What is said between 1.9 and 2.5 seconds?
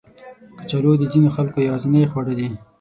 خواړه دي